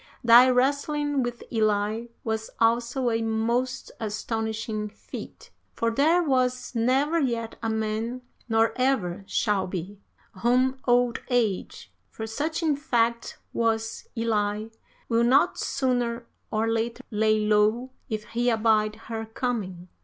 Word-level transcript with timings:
Thy 0.23 0.49
wrestling 0.49 1.21
with 1.21 1.43
Elli 1.51 2.09
was 2.23 2.49
also 2.59 3.11
a 3.11 3.21
most 3.21 3.91
astonishing 3.99 4.89
feat, 4.89 5.51
for 5.75 5.91
there 5.91 6.23
was 6.23 6.73
never 6.73 7.19
yet 7.19 7.55
a 7.61 7.69
man, 7.69 8.23
nor 8.49 8.73
ever 8.77 9.23
shall 9.27 9.67
be, 9.67 9.99
whom 10.41 10.79
Old 10.87 11.19
Age, 11.29 11.93
for 12.09 12.25
such 12.25 12.63
in 12.63 12.75
fact 12.75 13.37
was 13.53 14.07
Elli, 14.17 14.71
will 15.07 15.23
not 15.23 15.59
sooner 15.59 16.25
or 16.49 16.67
later 16.67 17.03
lay 17.11 17.45
low 17.45 17.91
if 18.09 18.23
he 18.29 18.49
abide 18.49 18.95
her 18.95 19.27
coming. 19.27 19.87